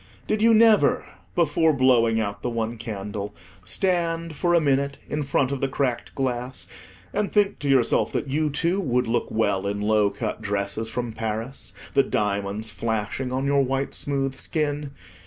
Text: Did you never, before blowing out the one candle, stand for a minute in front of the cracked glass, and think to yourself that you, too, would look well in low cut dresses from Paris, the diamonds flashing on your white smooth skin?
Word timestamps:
Did 0.25 0.41
you 0.41 0.51
never, 0.55 1.05
before 1.35 1.73
blowing 1.73 2.19
out 2.19 2.41
the 2.41 2.49
one 2.49 2.79
candle, 2.79 3.35
stand 3.63 4.35
for 4.35 4.55
a 4.55 4.59
minute 4.59 4.97
in 5.07 5.21
front 5.21 5.51
of 5.51 5.61
the 5.61 5.67
cracked 5.67 6.15
glass, 6.15 6.65
and 7.13 7.31
think 7.31 7.59
to 7.59 7.69
yourself 7.69 8.11
that 8.13 8.27
you, 8.27 8.49
too, 8.49 8.81
would 8.81 9.05
look 9.05 9.27
well 9.29 9.67
in 9.67 9.79
low 9.79 10.09
cut 10.09 10.41
dresses 10.41 10.89
from 10.89 11.13
Paris, 11.13 11.71
the 11.93 12.01
diamonds 12.01 12.71
flashing 12.71 13.31
on 13.31 13.45
your 13.45 13.61
white 13.61 13.93
smooth 13.93 14.33
skin? 14.33 14.89